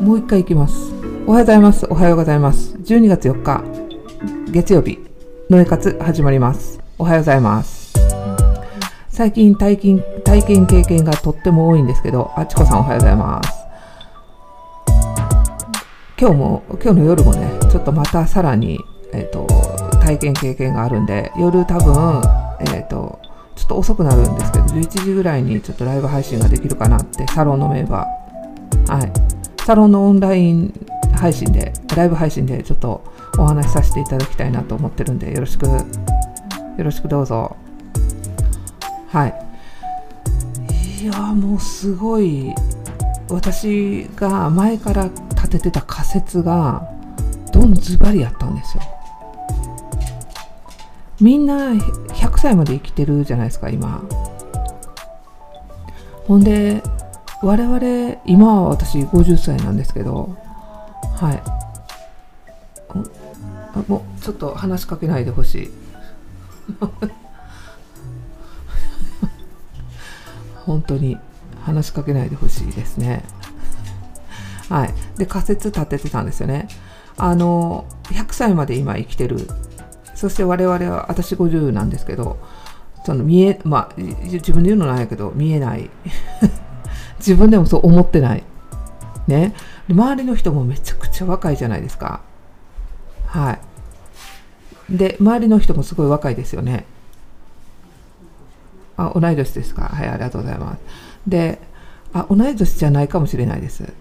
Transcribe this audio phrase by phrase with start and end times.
[0.00, 0.92] もう一回いきます。
[1.26, 1.86] おはようございます。
[1.90, 2.76] おはようございます。
[2.76, 3.64] 12月4日
[4.52, 5.00] 月曜日
[5.50, 6.78] のえ活始まります。
[6.98, 7.94] おはようございます。
[9.08, 13.50] 最近体験体験経験がとっても多いんですけどあちこさんおはようございます。
[16.16, 18.78] 今日も今日の夜もねちょっとまたさらに
[19.12, 19.48] えっ、ー、と
[20.00, 22.22] 体験経験があるんで夜多分
[22.60, 23.18] えっ、ー、と
[23.56, 28.96] ちょっと遅くなるんですけど11時ぐらいにちょっとライブ配信ができるかなってサロンのメンバー。
[28.96, 29.37] はい。
[29.68, 30.72] サロンのオンライン
[31.14, 33.04] 配信で、ライブ配信でちょっと
[33.36, 35.84] お話しさせていただきたいなと思ってるんで、よろしく、よ
[36.78, 37.54] ろしくどうぞ。
[39.08, 41.02] はい。
[41.02, 42.54] いや、もうすごい、
[43.28, 46.88] 私が前から立ててた仮説が、
[47.52, 48.82] どんズバリやったんですよ。
[51.20, 54.02] みんな100歳まで生きてるじゃないですか、今。
[56.26, 56.82] ほんで、
[57.40, 60.36] 我々今は私50歳なんですけど
[61.20, 61.42] はい。
[63.74, 65.70] あもうちょっと話しかけないでほしい。
[70.64, 71.18] 本当に
[71.64, 73.24] 話しかけないでほしいですね。
[74.68, 74.94] はい。
[75.16, 76.68] で仮説立ててたんですよね。
[77.16, 79.48] あの100歳まで今生きてる。
[80.14, 82.38] そして我々は私50なんですけど
[83.04, 85.90] その見えまあ自分で言うのなんやけど見えない。
[87.18, 88.44] 自分でもそう思ってない。
[89.26, 89.54] ね。
[89.88, 92.20] 周りの人もめちゃくちゃ若いじゃないですか。
[93.26, 93.58] は
[94.90, 94.96] い。
[94.96, 96.86] で、周りの人もすごい若いですよね。
[98.96, 99.82] あ、同い年ですか？
[99.82, 100.80] はい、ありがとうございます。
[101.26, 101.58] で、
[102.12, 103.92] あ、同い年じゃないかもしれないです。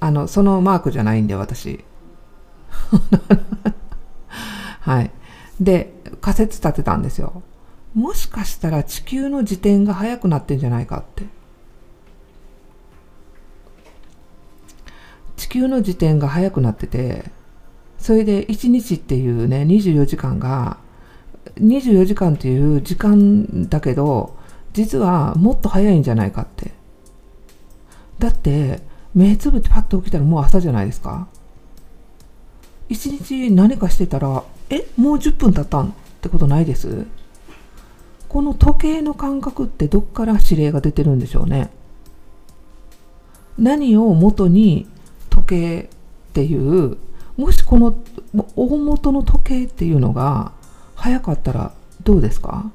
[0.00, 1.84] あの、そのマークじゃないんで、私。
[4.80, 5.10] はい。
[5.60, 7.42] で、仮説立てたんですよ。
[7.94, 11.24] もしかしたら地球の自転が速くなってんじゃないかって。
[15.36, 17.24] 地球の時点が早くなってて
[17.98, 20.78] それで1日っていうね24時間が
[21.56, 24.36] 24時間っていう時間だけど
[24.72, 26.72] 実はもっと早いんじゃないかって。
[28.18, 28.80] だって
[29.14, 31.28] 目つぶってパッと起きたらもう朝じゃないですか。
[32.88, 37.06] 一日何かしてたらえもう10分経ったんってことないです。
[38.28, 41.70] この時計の感覚ってどっから指令が出てるんでしょうね。
[43.56, 44.88] 何を元に
[45.34, 45.86] 時計っ
[46.32, 46.96] ていう
[47.36, 47.96] もしこの
[48.54, 50.52] 大元の時計っていうのが
[50.94, 51.72] 早かったら
[52.02, 52.70] どうですか？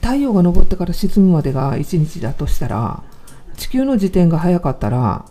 [0.00, 3.02] 太陽が昇ってから沈むまでが1日だとしたら
[3.56, 5.24] 地球の時点が早かったら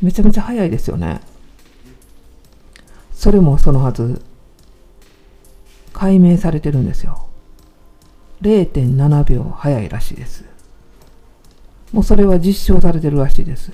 [0.00, 1.20] めちゃめちゃ早いですよね。
[3.12, 4.22] それもそのはず。
[5.92, 7.28] 解明されてるんですよ。
[8.42, 10.44] 0.7秒早いらしいです。
[11.94, 13.70] もうそれは実証されてるらしいです。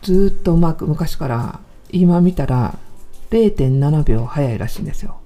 [0.00, 1.60] ずっとうまく昔から
[1.90, 2.78] 今見たら
[3.30, 5.20] 0.7秒早いらしいんですよ。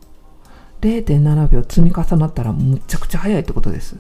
[0.80, 3.94] 0.7秒積み重なったらむちゃくちゃ早いってことです。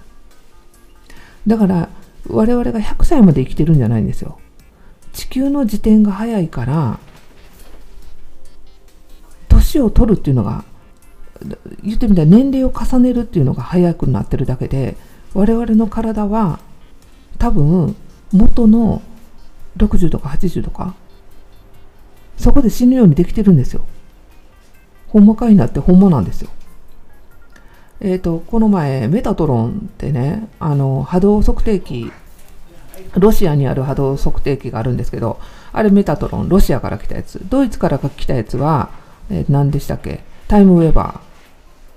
[1.46, 1.88] だから
[2.28, 4.40] 我々が100歳まで生きてるんじゃないんですよ。
[5.12, 6.98] 地球の時点が早いから
[9.48, 10.64] 年を取るっていうのが
[11.84, 14.96] 言ってみたら年齢を重ねるっていうのが早くなってるだけで
[15.34, 16.60] 我々の体は
[17.38, 17.96] 多分
[18.32, 19.02] 元の
[19.76, 20.94] 60とか80とか
[22.36, 23.86] そこで死ぬようにできてるんですよ。
[25.08, 26.50] ほんまかいなってほんまなんですよ。
[28.00, 32.12] えっ、ー、と、この前、メタトロンってね、あの、波動測定器、
[33.14, 35.40] ロシアにある波動測定器があるんですけど、
[35.72, 37.40] あれメタトロン、ロシアから来たやつ。
[37.48, 38.90] ドイツから来たやつは、
[39.30, 40.20] えー、何でしたっけ？
[40.48, 41.20] タイムウェーバー。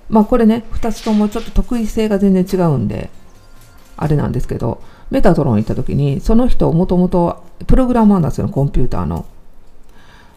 [0.08, 3.10] まあこれね、2つともちょっと得意性が全然違うんで、
[4.02, 9.26] あれなんですけど、メタトロン行った時に、その人もともとプログラマーなんですよ、コンピューターの。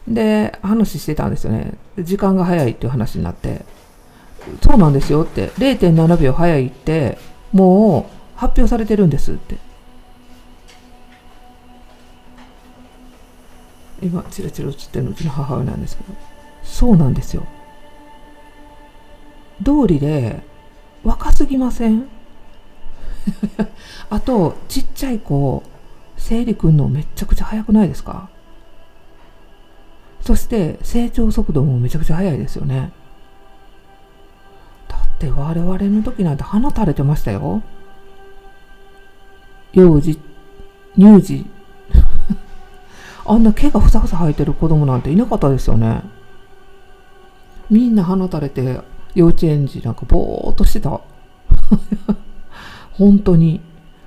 [0.05, 1.73] で、話してたんですよね。
[1.97, 3.63] 時間が早いっていう話になって、
[4.61, 7.17] そうなんですよって、0.7秒早いって、
[7.53, 9.55] もう発表されてるんですって。
[14.01, 16.09] 今、チラチラ映ってるのうちの母親なんですけど、
[16.63, 17.45] そうなんですよ。
[19.63, 20.41] 通りで
[21.05, 22.09] 若すぎません？
[24.09, 25.63] あと、ちっちゃい子、
[26.17, 28.29] 生理くんのめちゃくちゃ早くないですか？
[30.21, 32.93] そして成長速度もめちゃくちゃ速いですよね。
[34.87, 37.61] だって我々の時なんて鼻垂れてましたよ。
[39.73, 40.17] 幼児、
[40.97, 41.45] 乳児。
[43.25, 46.03] あんな毛がふさふさ生えてる子供なんていなかったですよね。
[47.69, 48.81] みんな鼻垂れて
[49.15, 51.01] 幼稚園児なんかぼーっとしてた。
[52.93, 53.61] 本当に。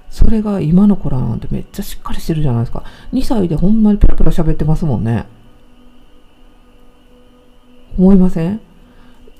[0.08, 2.84] それが今の子らなんてめっちゃしっかりしてるじゃないですか。
[3.12, 5.26] 2歳でほんまにペラペラ喋ってますもんね。
[7.98, 8.60] 思いません？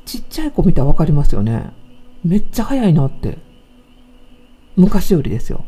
[0.05, 1.73] ちっちゃい子見たらわかりますよね。
[2.25, 3.39] めっちゃ早いなって。
[4.77, 5.65] 昔よりですよ。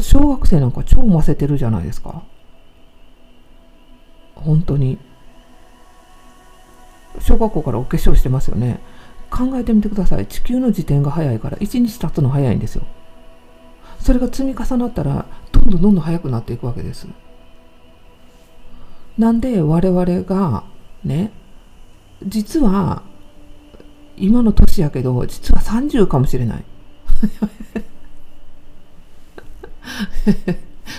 [0.00, 2.22] 小学生なんか超ませてるじゃないですか。
[4.34, 4.98] 本当に。
[7.20, 8.80] 小学校からお化粧してますよね。
[9.30, 10.26] 考えてみてください。
[10.26, 12.82] 地球の時点が早いから1日経つの早いんですよ。
[14.00, 17.06] それが積み重なったらどんどんどんどん早くなっていくわけです。
[19.18, 20.64] なんで我々が
[21.04, 21.32] ね
[22.26, 23.02] 実は
[24.16, 26.64] 今の年やけど実は30かもしれない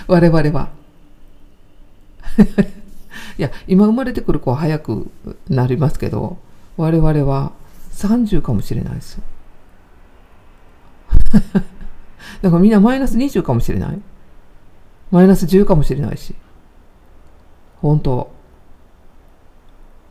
[0.06, 0.70] 我々は
[3.38, 5.10] いや今生まれてくる子は早く
[5.48, 6.38] なりますけど
[6.76, 7.52] 我々は
[8.06, 9.20] 30かもしれないです
[12.42, 14.00] だからみんなマイナス20かもしれない。
[15.10, 16.34] マイナス10かもしれないし。
[17.80, 18.32] 本当。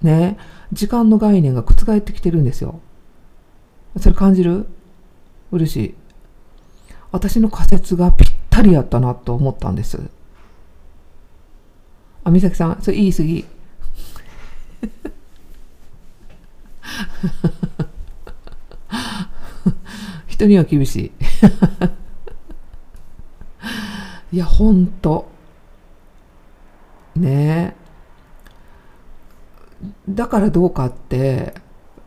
[0.02, 0.38] ね。
[0.72, 2.80] 時間の概念が覆ってきてるんですよ。
[4.00, 4.68] それ感じる？
[5.52, 5.96] 嬉しい。
[7.12, 10.00] 私の仮説がぴったりやったなと思ったんです。
[12.24, 13.46] あ美咲さんそれ言い過ぎ。
[20.28, 21.12] 人には厳しい。
[24.36, 25.30] いやほんと
[27.16, 27.76] ね。
[27.78, 27.82] え
[30.10, 31.54] だからどうかって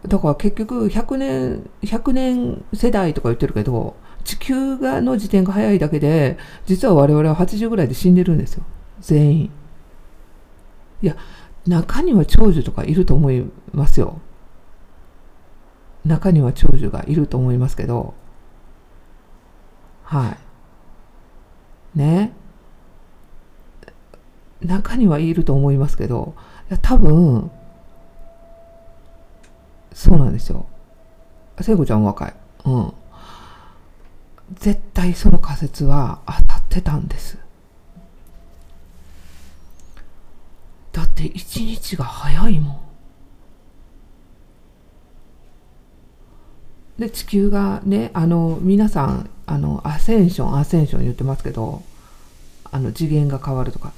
[0.07, 8.65] だから結局100年100年世代とか言ってるけど地球がの時点が早いだけで実は我々は80ぐらいで死んでるんですよ。
[9.01, 9.51] 全員。
[11.03, 11.17] いや
[11.67, 14.21] 中には長寿とかいると思いますよ。
[16.05, 18.15] 中には長寿がいると思いますけど。
[20.05, 20.37] は
[21.95, 21.99] い。
[21.99, 22.33] ね。
[24.61, 26.35] 中にはいると思いますけど。
[26.71, 27.51] いや多分
[29.93, 30.67] そうなんですよ。
[31.61, 32.35] 聖子ちゃん若い。
[32.67, 32.93] うん。
[34.55, 37.39] 絶対その仮説は当たってたんです。
[40.93, 42.84] だって一日が早いもん。
[46.99, 51.83] で地球がねあの皆さんあのアセンションアセンション言ってますけど
[52.71, 53.93] あの次元が変わるとか。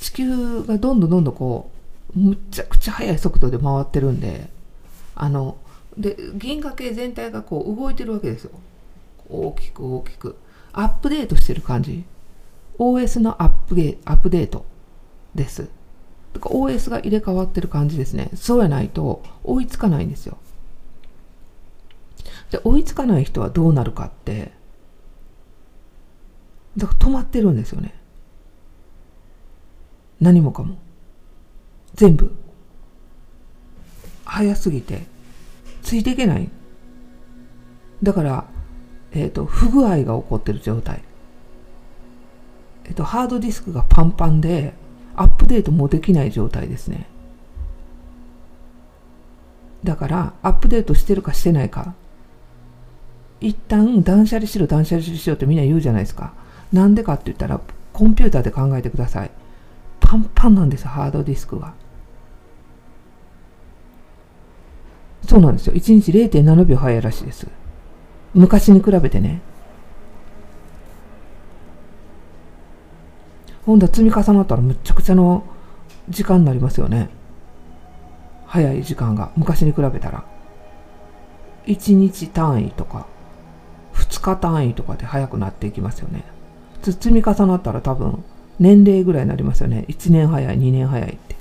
[0.00, 1.70] 地球がどんどんどんどんこ
[2.16, 4.48] うむちゃくちゃ速い速度で回ってるんで
[5.14, 5.56] あの
[5.96, 8.50] で銀河系全体がこう動いてるわけですよ。
[9.28, 10.36] 大きく大きく。
[10.72, 12.04] アップデートしてる感じ。
[12.78, 14.64] OS のアップゲアップデート
[15.34, 15.68] です。
[16.40, 18.30] か OS が入れ替わってる感じですね。
[18.34, 20.38] そうやないと追いつかないんですよ。
[22.52, 24.52] で追いつかない人はどうなるかって
[26.76, 27.94] だから止まってるんですよね。
[30.20, 30.76] 何もかも。
[31.94, 32.32] 全部。
[34.24, 35.02] 早すぎて
[35.82, 36.48] ついていけない。
[38.02, 38.46] だから
[39.12, 41.02] えっ、ー、と不具合が起こってる状態。
[42.84, 44.74] えっ、ー、とハードディスクがパンパンで
[45.16, 47.06] アップデートもできない状態ですね。
[49.84, 51.94] だからアップデートしてるかしてないか
[53.42, 56.32] 一旦断捨離しろ断捨離しろってみんな言うじゃないですか。
[56.72, 57.60] なんでかって言ったら
[57.92, 59.30] コンピューターで考えてください。
[60.00, 61.74] パンパンなんですハードディスクが。
[65.26, 65.74] そうなんですよ。
[65.74, 67.46] 1日0.7秒早いらしいです。
[68.34, 69.40] 昔に比べてね。
[73.66, 75.44] ほんだ積み重なったらむちゃくちゃの
[76.08, 77.08] 時間になりますよね。
[78.46, 79.30] 早い時間が。
[79.36, 80.24] 昔に比べたら。
[81.66, 83.06] 1日単位とか
[84.02, 86.24] 2日単位とかで早くなっていきますよね。
[86.82, 88.24] 積み重なったら多分
[88.58, 89.84] 年齢ぐらいになりますよね。
[89.88, 91.36] 1年早い、2年早いって。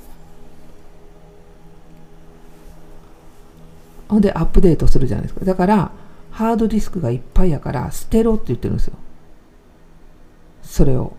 [4.08, 5.46] ほんでアップデートするじゃないですか。
[5.46, 5.92] だから
[6.32, 8.94] ハードディスクがいっぱいやから捨てろって言ってるんですよ。
[10.64, 11.14] それを。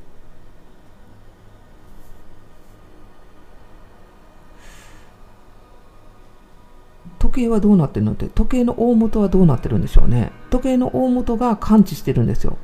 [7.33, 10.33] 時計はどうなってるのって時計の大元はどうなってるんでしょうね。
[10.51, 12.59] 時計の大元が感知してるんですよ。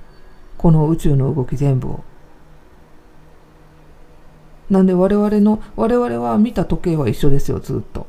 [0.59, 2.05] この宇宙の動き全部を。
[4.69, 8.07] なんで我々の我々は見た時計は一緒ですよずっと。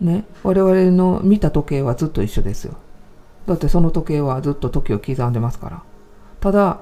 [0.00, 0.24] ね？
[0.42, 2.76] 我々の見た時計はずっと一緒ですよ。
[3.46, 5.82] だってその時計はずっと時を刻んでますから。
[6.40, 6.80] ただ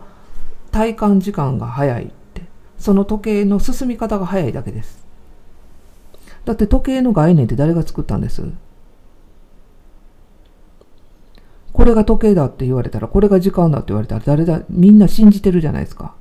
[0.71, 2.43] 体感時間が早いって。
[2.79, 5.04] その時計の進み方が早いだけです。
[6.45, 8.43] だって時計の概念って誰が作ったんです？
[11.73, 16.15] これが時計だって言われたら、これが時間だって言われたら、誰だ、みんな信じてるじゃないですか。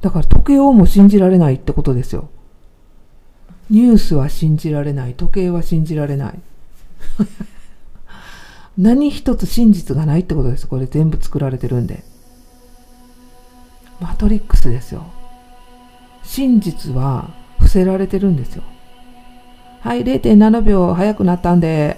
[0.00, 2.28] だから時計をも信じられないってことですよ。
[3.70, 5.14] ニュースは信じられない。
[5.14, 6.40] 時計は信じられない。
[8.76, 10.66] 何一つ真実がないってことです。
[10.66, 12.04] これ全部作られてるんで。
[14.00, 15.06] マトリックスですよ。
[16.22, 18.62] 真実は伏せられてるんですよ。
[19.86, 21.96] はい、0.7秒早くなったんで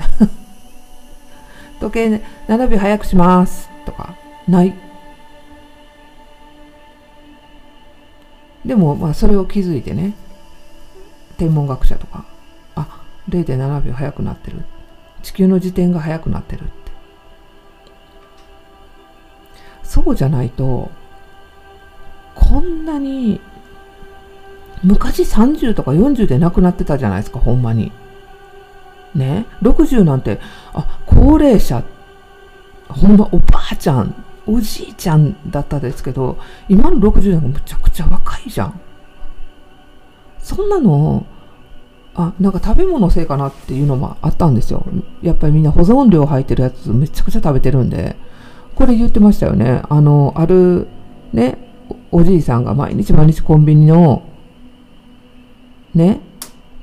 [1.80, 4.14] 時計7秒早くしますとか、
[4.46, 4.74] ない。
[8.62, 10.12] でも、まあ、それを気づいてね、
[11.38, 12.26] 天文学者とか、
[12.74, 14.66] あ、0.7秒早くなってる。
[15.22, 16.72] 地球の自転が早くなってるって。
[19.82, 20.90] そうじゃないと、
[22.34, 23.40] こんなに、
[24.82, 27.92] 昔30とか40で亡くなってたじゃないですか、ほんまに。
[29.14, 30.38] ね、60なんて、
[30.72, 31.82] あ、高齢者、
[32.88, 34.14] ほんまおばあちゃん、
[34.46, 38.80] おじいちゃんだったですけど、今の60なんかむちゃくちゃ若いじゃん。
[40.38, 41.26] そんなの、
[42.14, 44.84] あ、なんか食べ物のせいかなっていうのもあったんですよ。
[45.22, 48.16] やっぱりみんな保存料入ってるやつめちゃくちゃ食べてるんで、
[48.74, 49.82] これ言ってましたよね。
[49.88, 50.86] あの、ある、
[51.32, 51.58] ね、
[52.10, 54.22] おじいさんが毎日毎日コンビニの、
[55.94, 56.20] ね、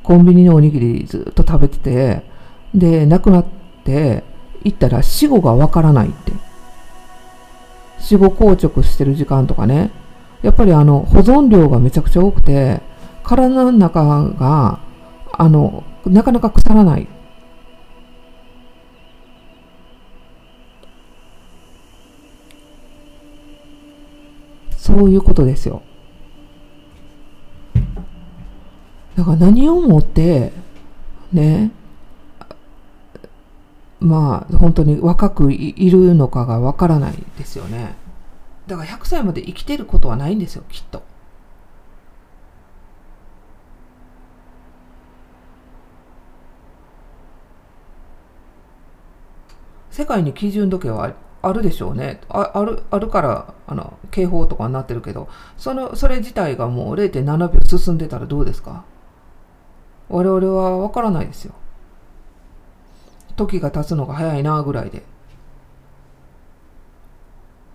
[0.04, 2.22] コンビニのおにぎりずっと食べてて、
[2.74, 3.46] で、亡くなっ
[3.84, 4.24] て、
[4.64, 6.32] 行ったら死後がわからないって。
[8.00, 9.92] 死後硬直してる時間とかね。
[10.42, 12.82] やっぱりあの、保存量がめちゃくちゃ多くて、
[13.24, 14.80] 体の中が、
[15.32, 17.08] あの、なかなか腐らない。
[24.78, 25.82] そういうことですよ。
[29.18, 30.52] だから何をもって、
[31.32, 31.72] ね、
[34.00, 37.96] まあ本当に若くいるのかがわからないですよね。
[38.68, 41.04] だから100歳まで生きてることはないんですよ、きっと。
[49.92, 52.20] 世界に基準時計はあるでしょうね。
[52.28, 58.84] あある、あるから、あの、警報とかになってるけど、その、それ自体がもう0.7秒進んでたらどうですか？
[60.10, 61.54] 我々はわからないですよ。
[63.36, 65.04] 時が経つのが早いなぐらいで。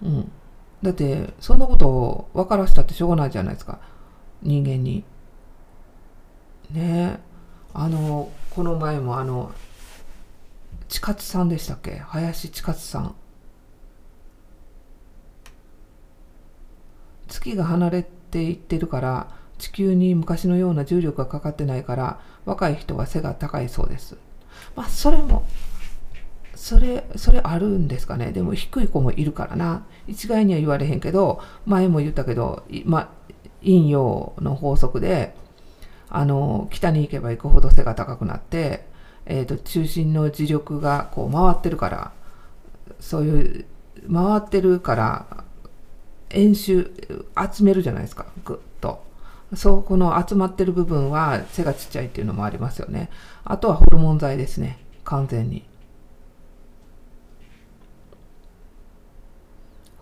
[0.02, 0.32] うん。
[0.82, 3.78] だって、そんなことを分からしたってしょうがないじゃないですか。
[4.42, 5.04] 人間に。
[6.70, 7.20] ねえ。
[7.74, 9.52] あの、この前もあの、
[10.88, 11.98] 千勝さんでしたっけ？
[11.98, 13.14] 林千勝さん。
[17.28, 19.28] 月が離れていってるから
[19.60, 24.16] 地球に昔のような重力がかかってないから若い人は背が高いそうです。
[24.74, 25.44] まあそれも
[26.54, 28.32] それそれあるんですかね。
[28.32, 29.84] でも低い子もいるからな。
[30.08, 33.10] 一概には言われへんけど前も言ったけど、ま、
[33.60, 35.34] 陰陽の法則で
[36.08, 38.86] あの北に行けば行くほど背が高くなって、
[39.26, 42.12] えーと、中心の磁力がこう回ってるから
[42.98, 43.64] そういう
[44.12, 45.44] 回ってるから
[46.30, 46.90] 円周
[47.54, 48.26] 集めるじゃないですか。
[49.54, 53.10] そうこの集まってる部分は背がちっちゃいっていうのもありますよね
[53.44, 55.64] あとはホルモン剤ですね完全に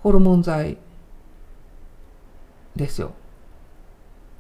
[0.03, 0.79] ホルモン剤
[2.77, 3.13] ですよ。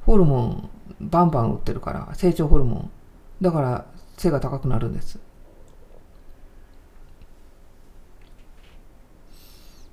[0.06, 2.90] ホルモンバンバン売ってるから、成長ホルモン。
[3.42, 3.86] だから
[4.16, 5.18] 背が高くなるんです。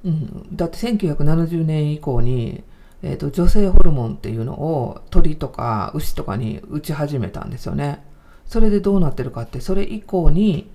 [0.05, 2.63] うん、だって1970年以降に、
[3.07, 8.03] えーと、女性ホルモンっていうのを鳥とか牛とかに打ち始めたんですよね。
[8.47, 10.67] それでどうなってるかってそれ以降に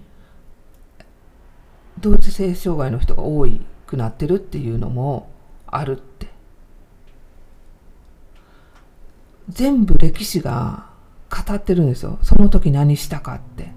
[1.98, 3.48] 同一性障害の人が多
[3.84, 5.28] くなってるっていうのも
[5.66, 6.28] あるって。
[9.48, 10.86] 全部歴史が
[11.30, 12.20] 語ってるんですよ。
[12.22, 13.72] その時何したかって。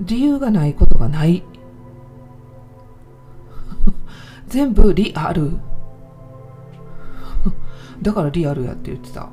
[0.00, 1.42] 理由がないことがない。
[4.48, 5.58] 全部リアル。
[8.02, 9.28] だからリアルやって言ってた。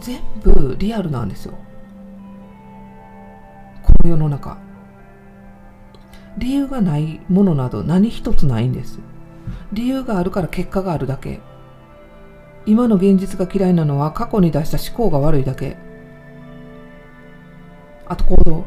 [0.00, 1.54] 全部リアルなんですよ。
[3.82, 4.58] この世の中。
[6.38, 9.00] 理由がないものなど何一つないんです。
[9.72, 11.40] 理由があるから結果があるだけ。
[12.66, 15.76] 今の現実が嫌いなのは過去に出した思考が悪いだけ。
[18.06, 18.64] あと行動。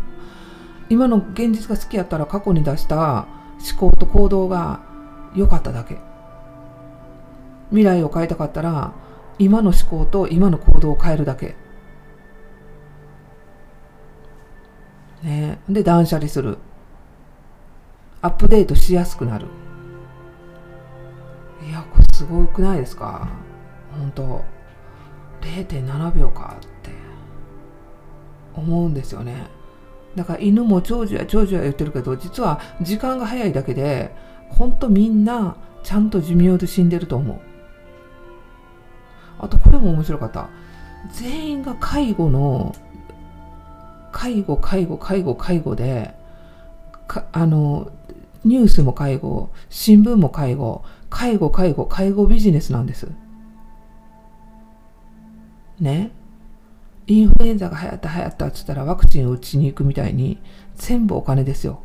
[0.90, 3.26] 今の現実が好きやったら過去に出した
[3.78, 4.80] 思考と行動が
[5.34, 6.09] 良かっただけ。
[7.70, 8.92] 未来を変えたかったら
[9.38, 11.56] 今の思考と今の行動を変えるだけ。
[15.22, 15.58] ね。
[15.68, 16.58] で断捨離する。
[18.22, 19.46] アップデートしやすくなる。
[21.66, 23.28] いやこれすごくないですか？
[23.98, 24.44] 本当。
[25.40, 26.90] 0.7秒かって。
[28.54, 29.46] 思うんですよね。
[30.16, 34.14] だから犬も長寿や長寿や言ってるけど実は時間が早いだけで
[34.48, 37.40] 本当みんなちゃんと寿命で死んでると思う。
[39.42, 40.48] あとこれも面白かった。
[41.12, 42.74] 全員が介護の
[44.12, 46.14] 介護介護介護介護で
[47.32, 47.90] あの
[48.44, 53.08] ニュースも介護新聞も介護介護介護介護ビジネスなんです。
[55.80, 56.10] ね？
[57.06, 60.38] インフルエンザが流行った流行ったっつったらワクチンを打ちに行くみたいに
[60.76, 61.82] 全部お金ですよ。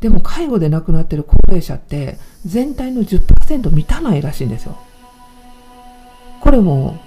[0.00, 4.78] でも介護で亡くなってる高齢者って全体の10%満たないらしいんですよ。
[6.44, 6.98] これも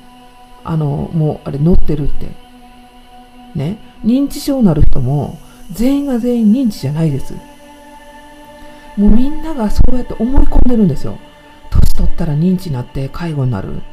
[0.63, 2.27] あのもうあれ乗ってるって。
[3.53, 3.77] ね。
[4.03, 5.37] 認知症になる人も
[5.71, 7.35] 全員が全員認知じゃないです。
[8.97, 11.19] もうみんながそうやって思い込んでるんですよ。
[11.69, 13.83] 年取ったら認知になって介護になる。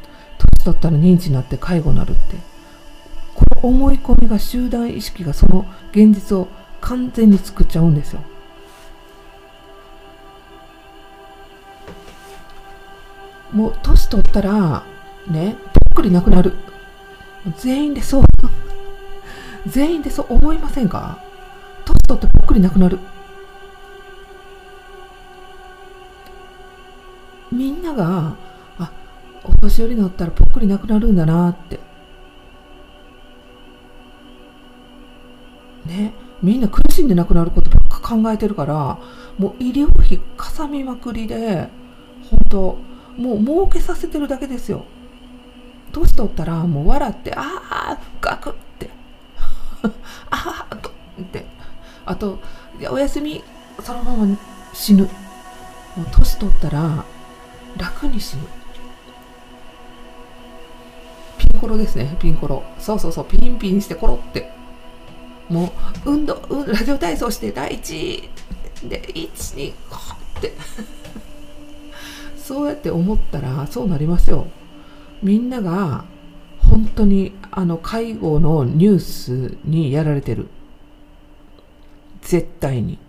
[0.57, 2.37] 年取ったら認知になって介護になるって。
[3.35, 6.47] この思い込みが集団意識がその現実を
[6.81, 8.21] 完全に作っちゃうんですよ。
[13.51, 14.83] もう年取ったら
[15.27, 15.55] ね
[15.93, 16.53] ぽっくりなくなる。
[17.57, 18.23] 全員でそう。
[19.67, 21.19] 全員でそう思いませんか？
[21.85, 22.99] 年取ってぽっくりなくなる。
[27.51, 28.35] みんなが
[28.79, 28.91] あ
[29.43, 31.79] お年寄りになったらぽっくりなくなるんだなって。
[35.85, 38.97] ねみんな苦しんでなくなることばっか考えてるから
[39.37, 41.69] もう医療費かさみまくりで
[42.29, 42.77] 本当
[43.17, 44.85] もう儲けさせてるだけですよ。
[45.95, 48.89] 年取ったらもう笑ってああガクって。
[50.29, 51.45] ああとって。
[52.05, 52.39] あと
[52.89, 53.43] お休み。
[53.81, 54.37] そのまま
[54.73, 55.03] 死ぬ。
[55.03, 55.09] も
[56.03, 57.05] う年取ったら
[57.77, 58.43] 楽に死ぬ。
[61.37, 62.63] ピンコロですねピンコロ。
[62.77, 64.51] そうそうそうピンピンしてコロって。
[65.49, 65.71] も
[66.05, 68.29] う運動、うん、ラジオ体操して第一。
[68.83, 69.97] で12こ
[70.35, 70.53] うって。
[72.37, 74.47] そうやって思ったらそうなりますよ。
[75.25, 76.05] みんなが
[76.59, 80.47] 本当にあの介護のニュースにやられてる
[82.21, 82.99] 絶対に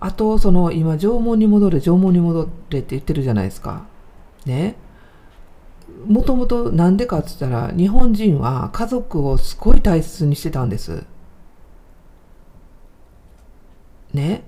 [0.00, 3.86] あと、その、今、縄文に戻れ、縄文に戻れって言ってるじゃないですか。
[4.46, 4.76] ね。
[6.06, 11.04] もともとなんでかって言ったら、日本人は家族をすごい大切にしてたんです。
[14.12, 14.44] ね。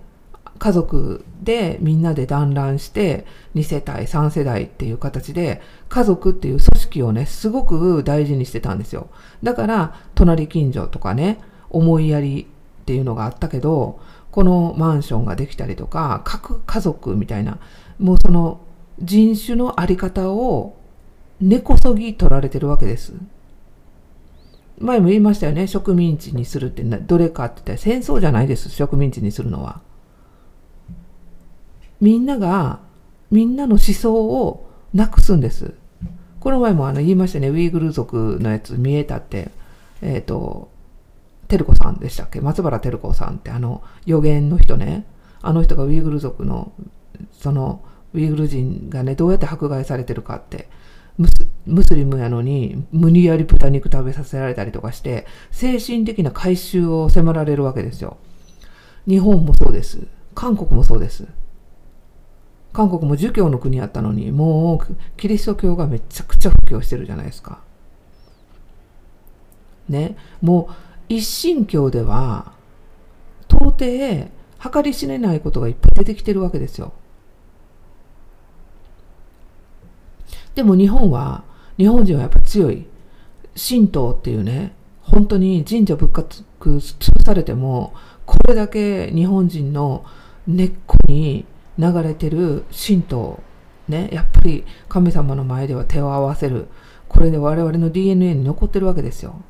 [0.61, 9.11] 家族でみんなで団らんして2世帯3世代っていう形で家族っていう組織をねすごく大事にしてたんですよ
[9.43, 12.47] だから隣近所とかね思いやり
[12.83, 17.59] っていうのがあったけどこのマンションができたりとか、各家族みたいな、
[17.99, 18.61] もうその
[19.01, 20.77] 人種のあり方を
[21.41, 23.15] 根こそぎ取られてるわけです。
[24.79, 25.67] 前も言いましたよね。
[25.67, 28.71] 植民地にするってどれかって言ったら戦争じゃないです。
[28.71, 29.83] 植民地にするのは。
[32.01, 32.81] みんなが、
[33.31, 35.75] みんなの思想をなくすんです。
[36.41, 37.51] この前もあの言いましたね。
[37.51, 39.51] ウイグル族のやつ見えたって。
[40.03, 40.71] えっ、ー、と、
[41.51, 42.41] 照子さんでしたっけ？
[42.41, 45.05] 松原照子さんってあの予言の人ね
[45.43, 46.73] あの人がウイグル族の
[47.33, 47.83] その
[48.15, 50.69] ウイグル人がねどうやって迫害されてるかって
[51.67, 58.17] ムスリムやのに無理やり豚肉食べさせられたりとかして精神的な改宗を迫られるわけですよ
[59.07, 61.27] 日本もそうです韓国もそうです
[62.73, 67.61] 韓国も儒教の国やったのにもうキリスト教がめちゃくちゃ布教してるじゃないですか。
[69.89, 70.17] ね。
[70.41, 70.75] もう
[71.09, 72.53] 一神教では
[73.49, 74.31] 到底計
[74.85, 76.93] り知れないことがいっぱい出てきてるわけですよ。
[80.55, 81.45] でも日本は
[81.77, 82.87] 日本人はやっぱ強い。
[83.57, 87.93] 神道っていうね本当に神社仏閣潰されても
[88.25, 90.05] これだけ日本人の
[90.47, 91.45] 根っこに
[91.81, 93.43] 流れてる神道
[93.89, 96.69] ねやっぱり神様の前では手を合わせる
[97.09, 99.43] これで我々の DNA に残ってるわけですよ。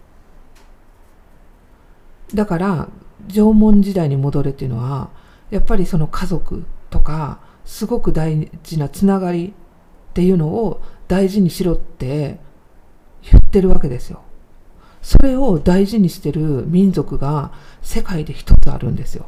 [2.34, 2.88] だから
[3.28, 5.10] 縄文時代に戻れっていうのは
[5.50, 12.38] やっぱりその家族とかすごく大事なつながりっていうのを大事にしろって
[13.22, 14.22] 言ってるわけですよ。
[15.02, 19.26] それを大事にしてる民族が世界で一つあるんですよ。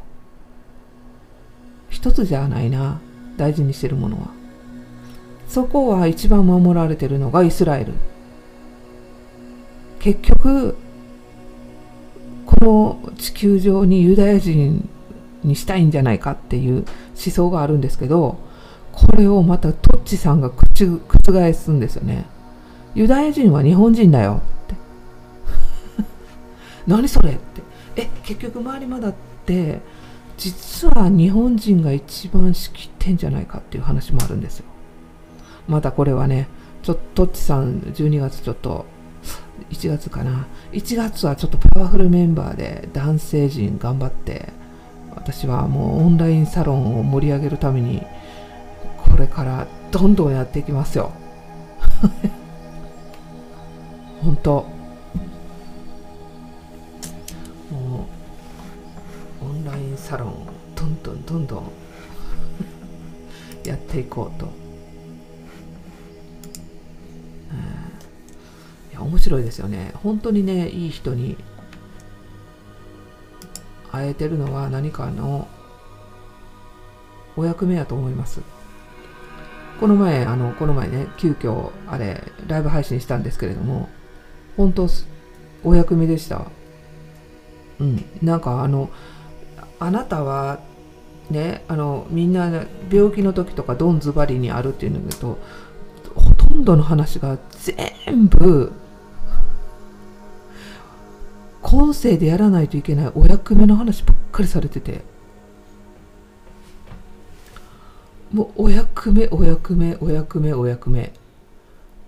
[1.93, 2.99] 一つじゃないな、
[3.37, 4.27] 大事にしてるものは。
[5.47, 7.93] そこは一番守られてるのがイスラエル。
[9.99, 10.75] 結局
[12.45, 14.89] こ、の地球上にユダヤ人
[15.43, 18.37] にしたいんじゃないかっていう思想があるんですけど
[18.91, 22.25] これをまたトッチさんが覆すんですよね
[22.95, 24.75] ユダヤ人は日本人だよって
[26.87, 27.61] 何それって
[27.95, 29.13] え結局周りまだっ
[29.45, 29.79] て
[30.37, 34.65] 実は日本人が一番仕切ってんじゃないかっていう話もあるんですよ。
[35.67, 36.47] またこれはね
[36.81, 38.85] ちょっとトッチさん12月ちょっと
[39.71, 40.47] 1月かな。
[40.71, 44.49] 1月はちょっとパワフルメンバーで男性陣頑張って
[45.15, 48.01] 私はもうオンラインサロンを盛り上げるために
[48.97, 51.11] これからどんどんやっていきますよ。
[54.21, 54.82] 本当。
[60.03, 61.71] サロンをどんどんどんどん
[63.63, 64.47] やっていこうと、
[68.91, 69.93] いや面白いですよね。
[70.03, 71.37] 本当にねいい人に
[73.93, 75.47] 会えてるのは何かの
[77.37, 78.41] お役目やと思います。
[79.79, 83.89] この前あのこの前ね急遽あれライブ配信したんですけれども
[84.57, 84.87] 本当
[85.63, 86.45] お役目でした。
[87.79, 88.03] うん。
[88.21, 88.89] なんかあの
[89.83, 90.59] あなたは
[91.29, 95.37] ねあのみんな病気の時とかドンズバリにあるっていうのと
[96.15, 98.71] ほとんどの話が全部
[101.61, 105.01] 今世でやらないといけないお役目の話ばっかりされてて。
[108.31, 111.13] もうお役目お役目お役目お役目。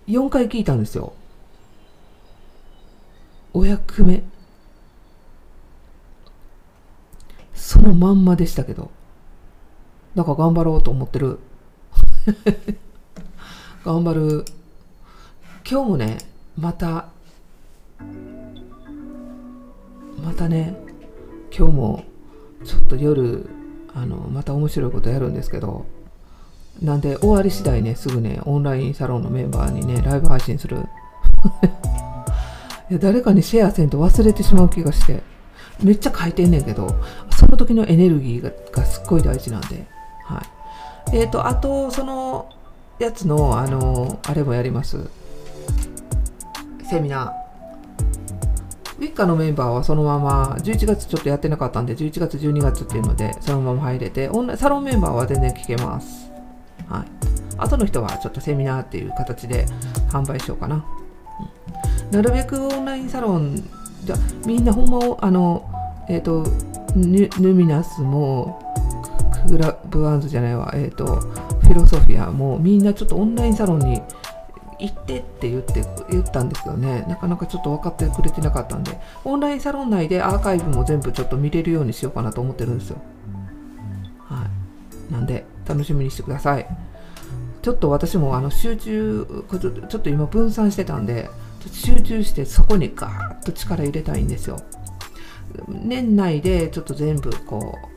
[0.07, 1.13] 4回聞いたんですよ。
[3.53, 4.23] お役目。
[7.55, 8.91] そのまんまでしたけど。
[10.13, 11.39] だから頑張ろうと思ってる。
[13.83, 14.45] 頑張る。
[15.67, 16.17] 今日もね
[16.55, 17.07] また
[20.23, 20.77] またね
[21.51, 22.03] 今日も
[22.63, 23.49] ちょっと夜
[23.95, 25.87] あのまた面白いことやるんですけど
[26.83, 30.77] なんで終わり次第ねすぐねオンラインサロンのメンバーにねライブ配信する。
[32.91, 35.23] いや誰かにシェアせんと忘れてしまう気がして。
[35.83, 36.87] めっちゃ書いてんねんけど
[37.37, 39.85] その時のエネルギーががすっごい大事なんで。
[40.23, 40.41] は
[41.11, 41.17] い。
[41.17, 42.49] えっ、ー、とあとその
[42.99, 44.97] やつのあのあれもやります。
[46.89, 47.45] セミナー。
[48.97, 56.31] ウィッカのメンバーはそのまま11月ちょっとやってなかったんで11月12月っていうのでそのまま入れてサロンメンバーは全然聞けます。
[56.87, 57.35] はい。
[57.57, 59.65] 後の人はちょっとセミナーっていう形で
[60.09, 60.85] 販売しようかな。
[62.11, 63.67] なるべくオンラインサロン
[64.05, 64.15] じゃ
[64.45, 65.69] みんなほんまあの
[66.07, 66.45] えっ、ー、と
[66.95, 68.61] ヌミナスも
[69.47, 70.71] クラブワンズじゃないわ。
[70.75, 74.01] えっ、ー、とフィロソフィアもみんなちょっとオンラインサロンに
[74.79, 77.05] 行ってって言って言ったんですよね。
[77.07, 78.97] なかなかちょっと分かってくれてなかったんで。
[79.23, 82.97] オンラインサロン内でアーカイブも全部ちょっと見れるようにしようかなと思ってるんですよ。
[84.19, 84.47] は
[85.09, 85.13] い。
[85.13, 86.67] なんで楽しみにしてください。
[87.61, 89.45] ちょっと私もあの集中
[89.89, 91.29] ちょっと今分散してたんで
[91.71, 94.61] 集中してそこにガーッと力入れたいんですよ。
[95.67, 97.87] 年内でちょっと全部こう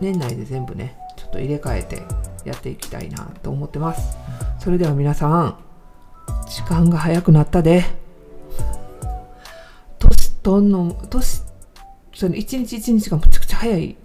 [0.00, 2.02] 年内で全部ねちょっと入れ替えて
[2.44, 4.16] やっていきたいなと思ってます。
[4.58, 5.58] それでは皆さん
[6.48, 7.84] 時間が早くなったで。
[9.98, 11.42] 年とんの年
[12.14, 13.96] その一日一日がむちゃくちゃ早い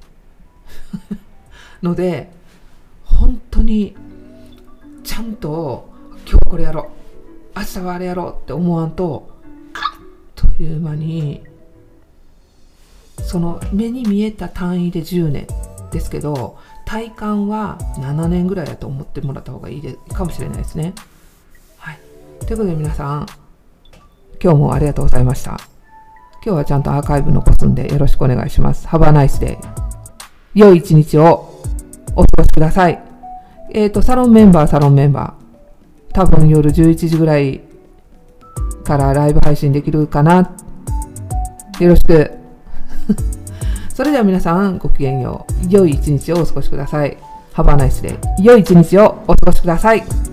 [1.82, 2.32] ので
[3.04, 5.90] 本当にゃんと
[6.26, 6.90] 今日これやろ
[7.56, 9.30] う明日はあれやろうって思わんと
[9.74, 10.02] あっ
[10.36, 11.44] という間に
[13.24, 15.48] その目に見えた単位で10年
[15.92, 20.94] ですけど体感は7年ぐらいだと思ってもらった方がいいでかもしれないですね。
[21.78, 22.00] はい、
[22.46, 23.28] ということで皆さん
[24.42, 25.60] 今日もありがとうございました。
[26.44, 28.88] 今日はちゃんとアーカイブ残すんでよろしくお願いします。
[28.88, 29.58] Have a nice day.
[30.56, 31.62] 良い一日を
[32.16, 33.09] お過ごしください。
[33.72, 36.14] えっ、ー、と、サロンメンバー、サロンメンバー。
[36.14, 37.62] 多分夜11時ぐらい
[38.84, 40.56] からライブ配信できるかな。
[41.80, 42.32] よろしく。
[43.94, 45.72] それでは皆さん、ごきげんよう。
[45.72, 47.18] 良い一日をお過ごしください。
[47.54, 50.29] ハバナイスで良い一日をお過ごしください。